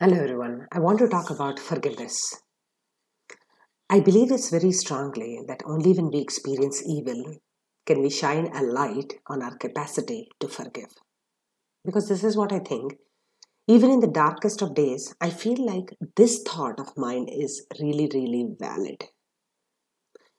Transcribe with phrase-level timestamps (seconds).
[0.00, 0.68] Hello, everyone.
[0.70, 2.40] I want to talk about forgiveness.
[3.90, 7.34] I believe it's very strongly that only when we experience evil
[7.84, 10.94] can we shine a light on our capacity to forgive.
[11.84, 12.94] Because this is what I think.
[13.66, 18.08] Even in the darkest of days, I feel like this thought of mine is really,
[18.14, 19.02] really valid.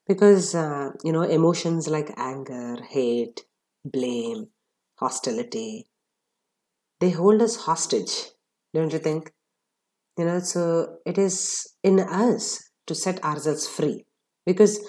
[0.08, 3.44] Because, uh, you know, emotions like anger, hate,
[3.84, 4.48] blame,
[4.96, 5.90] hostility,
[7.02, 8.30] they hold us hostage,
[8.74, 9.34] don't you think?
[10.20, 14.04] You know, so it is in us to set ourselves free
[14.46, 14.86] because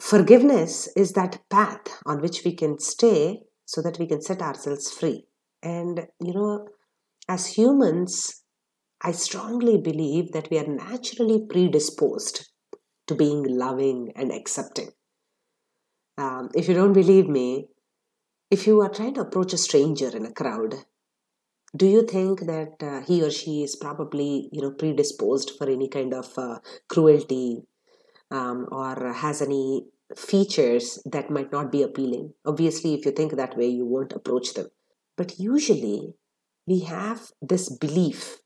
[0.00, 4.90] forgiveness is that path on which we can stay so that we can set ourselves
[4.90, 5.26] free.
[5.62, 6.66] And, you know,
[7.28, 8.42] as humans,
[9.00, 12.48] I strongly believe that we are naturally predisposed
[13.06, 14.90] to being loving and accepting.
[16.16, 17.68] Um, if you don't believe me,
[18.50, 20.74] if you are trying to approach a stranger in a crowd
[21.76, 25.88] do you think that uh, he or she is probably you know predisposed for any
[25.88, 27.62] kind of uh, cruelty
[28.30, 32.32] um, or has any features that might not be appealing?
[32.46, 34.68] Obviously if you think that way you won't approach them.
[35.16, 36.14] But usually
[36.66, 38.38] we have this belief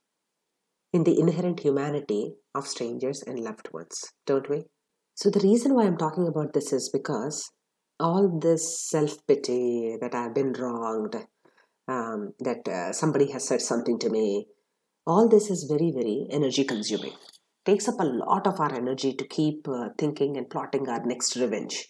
[0.93, 4.65] in the inherent humanity of strangers and loved ones don't we?
[5.15, 7.51] So the reason why i'm talking about this is because
[8.01, 11.15] all this self-pity that i've been wronged
[11.89, 14.47] um, that uh, somebody has said something to me.
[15.07, 17.15] All this is very, very energy consuming.
[17.65, 21.37] Takes up a lot of our energy to keep uh, thinking and plotting our next
[21.37, 21.89] revenge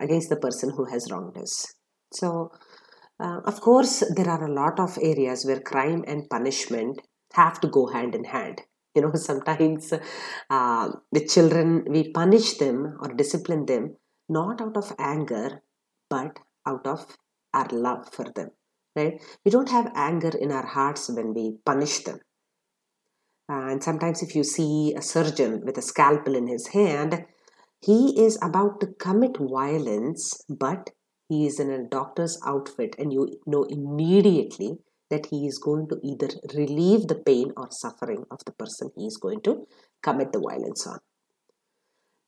[0.00, 1.74] against the person who has wronged us.
[2.12, 2.52] So,
[3.20, 7.00] uh, of course, there are a lot of areas where crime and punishment
[7.34, 8.62] have to go hand in hand.
[8.94, 9.92] You know, sometimes
[10.50, 13.96] uh, the children, we punish them or discipline them
[14.28, 15.62] not out of anger,
[16.08, 17.16] but out of
[17.54, 18.50] our love for them
[18.96, 19.22] right?
[19.44, 22.20] We don't have anger in our hearts when we punish them.
[23.48, 27.26] And sometimes if you see a surgeon with a scalpel in his hand
[27.82, 30.90] he is about to commit violence but
[31.28, 34.78] he is in a doctor's outfit and you know immediately
[35.10, 39.06] that he is going to either relieve the pain or suffering of the person he
[39.06, 39.66] is going to
[40.02, 40.98] commit the violence on.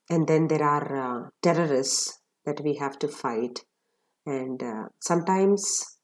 [0.09, 3.65] And then there are uh, terrorists that we have to fight.
[4.27, 5.94] And uh, sometimes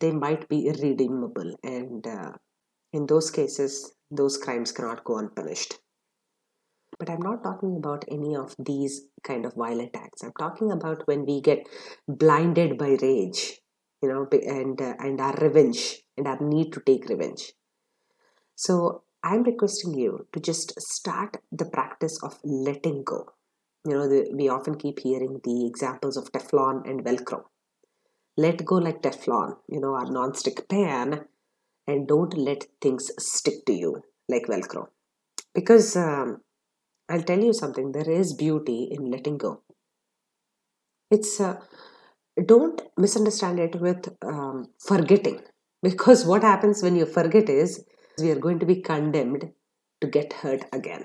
[0.00, 2.32] they might be irredeemable and uh,
[2.92, 5.78] in those cases those crimes cannot go unpunished.
[7.00, 10.22] But i'm not talking about any of these kind of violent acts.
[10.22, 11.68] I'm talking about when we get
[12.06, 13.60] blinded by rage
[14.02, 17.54] you know and uh, and our revenge and our need to take revenge.
[18.54, 23.34] So i'm requesting you to just start the practice of letting go.
[23.84, 27.49] You know the, we often keep hearing the examples of teflon and velcro
[28.36, 31.24] let go like Teflon, you know, our non-stick pan,
[31.86, 34.86] and don't let things stick to you like Velcro.
[35.54, 36.38] Because um,
[37.08, 39.62] I'll tell you something, there is beauty in letting go.
[41.10, 41.56] It's uh,
[42.46, 45.40] don't misunderstand it with um, forgetting,
[45.82, 47.84] because what happens when you forget is
[48.18, 49.50] we are going to be condemned
[50.00, 51.04] to get hurt again.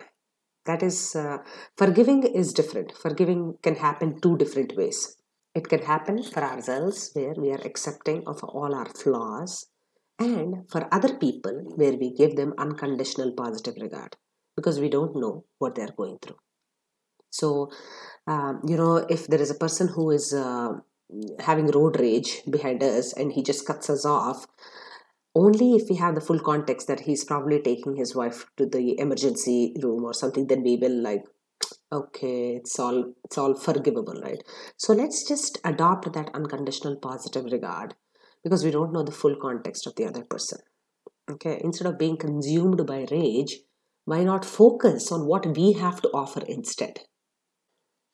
[0.66, 1.38] That is, uh,
[1.78, 2.92] forgiving is different.
[2.96, 5.18] Forgiving can happen two different ways
[5.56, 9.68] it can happen for ourselves where we are accepting of all our flaws,
[10.20, 14.16] and for other people where we give them unconditional positive regard
[14.56, 16.38] because we don't know what they're going through.
[17.30, 17.70] So,
[18.28, 20.74] um, you know, if there is a person who is uh,
[21.40, 24.46] having road rage behind us and he just cuts us off,
[25.36, 28.98] only if we have the full context that he's probably taking his wife to the
[29.00, 31.26] emergency room or something, then we will like
[31.92, 34.42] okay it's all it's all forgivable right?
[34.78, 37.96] So let's just adopt that unconditional positive regard
[38.44, 40.60] because we don't know the full context of the other person
[41.30, 41.60] okay?
[41.64, 43.60] Instead of being consumed by rage
[44.06, 47.00] why not focus on what we have to offer instead?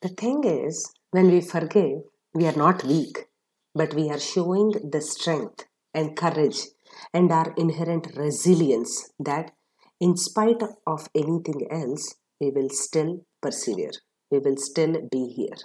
[0.00, 2.00] The thing is when we forgive
[2.34, 3.26] we are not weak
[3.74, 6.66] but we are showing the strength and courage
[7.12, 9.52] and our inherent resilience that
[10.00, 13.92] in spite of anything else we will still persevere.
[14.30, 15.58] We will still be here.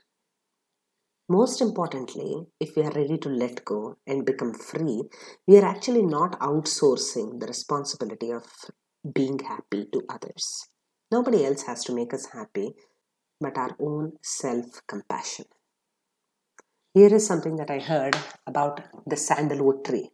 [1.30, 5.04] Most importantly, if we are ready to let go and become free,
[5.46, 8.46] we are actually not outsourcing the responsibility of
[9.14, 10.68] being happy to others.
[11.12, 12.74] Nobody else has to make us happy
[13.40, 15.46] but our own self compassion.
[16.94, 18.16] Here is something that I heard
[18.48, 20.10] about the sandalwood tree.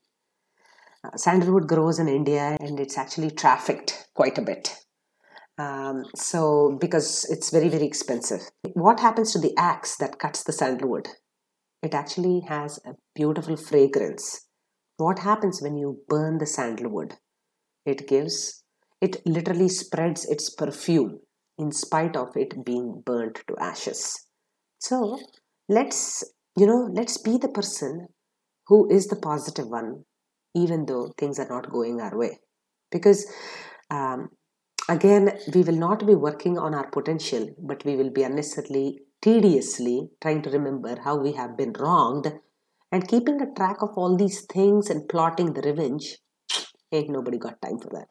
[1.03, 4.75] Uh, sandalwood grows in India and it's actually trafficked quite a bit.
[5.57, 8.41] Um, so, because it's very, very expensive.
[8.73, 11.07] What happens to the axe that cuts the sandalwood?
[11.81, 14.47] It actually has a beautiful fragrance.
[14.97, 17.15] What happens when you burn the sandalwood?
[17.85, 18.63] it gives,
[19.01, 21.19] it literally spreads its perfume
[21.57, 24.27] in spite of it being burnt to ashes.
[24.79, 25.19] So
[25.69, 26.23] let's,
[26.57, 28.07] you know, let's be the person
[28.67, 30.05] who is the positive one,
[30.55, 32.39] even though things are not going our way.
[32.91, 33.25] Because
[33.89, 34.29] um,
[34.89, 40.09] again, we will not be working on our potential, but we will be unnecessarily, tediously
[40.21, 42.31] trying to remember how we have been wronged
[42.91, 46.19] and keeping a track of all these things and plotting the revenge.
[46.91, 48.07] Ain't nobody got time for that.